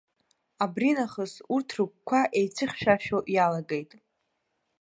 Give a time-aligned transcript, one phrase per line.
[0.63, 3.91] Абринахыс урҭ рыгәқәа еицәыхьшәашәо иалагеит.